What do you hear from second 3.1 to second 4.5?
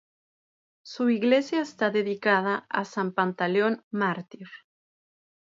Pantaleón mártir.